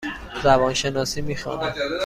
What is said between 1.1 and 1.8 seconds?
می خوانم.